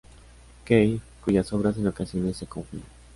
Key, 0.65 0.99
cuyas 1.23 1.53
obras 1.53 1.77
en 1.77 1.85
ocasiones 1.85 2.35
se 2.35 2.47
confunden. 2.47 2.87